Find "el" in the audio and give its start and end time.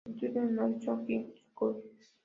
0.03-0.13